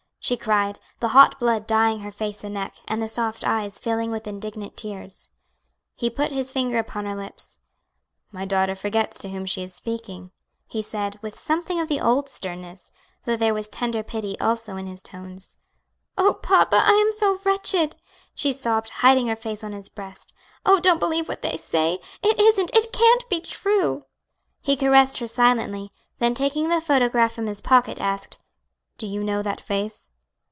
she 0.23 0.37
cried, 0.37 0.77
the 0.99 1.09
hot 1.09 1.39
blood 1.39 1.65
dyeing 1.65 2.01
her 2.01 2.11
face 2.11 2.43
and 2.43 2.53
neck, 2.53 2.75
and 2.87 3.01
the 3.01 3.07
soft 3.07 3.43
eyes 3.43 3.79
filling 3.79 4.11
with 4.11 4.27
indignant 4.27 4.77
tears. 4.77 5.29
He 5.95 6.11
put 6.11 6.31
his 6.31 6.51
finger 6.51 6.77
upon 6.77 7.05
her 7.07 7.15
lips. 7.15 7.57
"My 8.31 8.45
daughter 8.45 8.75
forgets 8.75 9.17
to 9.21 9.29
whom 9.31 9.47
she 9.47 9.63
is 9.63 9.73
speaking," 9.73 10.29
he 10.67 10.83
said 10.83 11.17
with 11.23 11.39
something 11.39 11.79
of 11.79 11.87
the 11.89 11.99
old 11.99 12.29
sternness, 12.29 12.91
though 13.25 13.35
there 13.35 13.55
was 13.55 13.67
tender 13.67 14.03
pity 14.03 14.39
also 14.39 14.75
in 14.75 14.85
his 14.85 15.01
tones. 15.01 15.55
"Oh, 16.19 16.35
papa, 16.35 16.75
I 16.85 16.91
am 17.03 17.11
so 17.11 17.35
wretched!" 17.43 17.95
she 18.35 18.53
sobbed, 18.53 18.89
hiding 18.91 19.25
her 19.25 19.35
face 19.35 19.63
on 19.63 19.71
his 19.73 19.89
breast. 19.89 20.33
"Oh, 20.67 20.79
don't 20.79 20.99
believe 20.99 21.27
what 21.27 21.41
they 21.41 21.57
say; 21.57 21.97
it 22.21 22.39
isn't, 22.39 22.69
it 22.75 22.93
can't 22.93 23.27
be 23.27 23.41
true." 23.41 24.05
He 24.61 24.77
caressed 24.77 25.17
her 25.17 25.27
silently, 25.27 25.91
then 26.19 26.35
taking 26.35 26.69
the 26.69 26.79
photograph 26.79 27.31
from 27.33 27.47
his 27.47 27.59
pocket, 27.59 27.99
asked, 27.99 28.37
"Do 28.99 29.07
you 29.07 29.23
know 29.23 29.41
that 29.41 29.59
face?" 29.59 30.09